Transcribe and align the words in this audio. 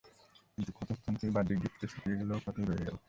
কিন্তু 0.53 0.71
ক্ষতস্থানটি 0.77 1.25
বাহ্যিক 1.35 1.57
দৃষ্টিতে 1.61 1.87
শুকিয়ে 1.87 2.19
গেলেও 2.19 2.43
ক্ষতই 2.43 2.65
রয়ে 2.65 2.85
গেল। 2.87 2.95